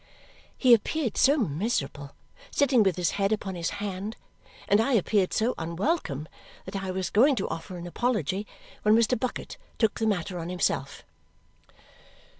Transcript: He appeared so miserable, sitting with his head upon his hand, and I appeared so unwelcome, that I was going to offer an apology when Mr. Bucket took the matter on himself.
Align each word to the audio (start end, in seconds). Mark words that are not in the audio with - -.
He 0.57 0.73
appeared 0.73 1.15
so 1.15 1.37
miserable, 1.37 2.15
sitting 2.49 2.81
with 2.81 2.95
his 2.95 3.11
head 3.11 3.31
upon 3.31 3.53
his 3.53 3.69
hand, 3.77 4.17
and 4.67 4.81
I 4.81 4.93
appeared 4.93 5.31
so 5.31 5.53
unwelcome, 5.59 6.27
that 6.65 6.75
I 6.75 6.89
was 6.89 7.11
going 7.11 7.35
to 7.35 7.47
offer 7.49 7.77
an 7.77 7.85
apology 7.85 8.47
when 8.81 8.95
Mr. 8.95 9.15
Bucket 9.15 9.57
took 9.77 9.99
the 9.99 10.07
matter 10.07 10.39
on 10.39 10.49
himself. 10.49 11.03